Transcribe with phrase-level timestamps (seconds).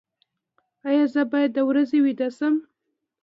[0.87, 2.55] ایا زه باید د ورځې ویده شم؟